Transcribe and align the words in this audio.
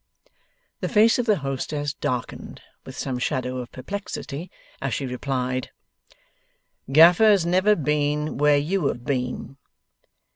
The 0.79 0.89
face 0.89 1.19
of 1.19 1.27
the 1.27 1.35
hostess 1.35 1.93
darkened 1.93 2.59
with 2.85 2.97
some 2.97 3.19
shadow 3.19 3.57
of 3.59 3.71
perplexity, 3.71 4.49
as 4.81 4.95
she 4.95 5.05
replied: 5.05 5.69
'Gaffer 6.91 7.25
has 7.25 7.45
never 7.45 7.75
been 7.75 8.39
where 8.39 8.57
you 8.57 8.87
have 8.87 9.05
been. 9.05 9.57